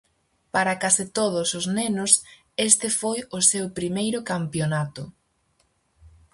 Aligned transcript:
Para 0.53 0.79
case 0.83 1.05
todos 1.19 1.47
os 1.59 1.65
nenos, 1.77 2.11
este 2.69 2.87
foi 2.99 3.19
o 3.37 3.39
seu 3.51 3.65
primeiro 3.77 4.19
campionato. 4.31 5.03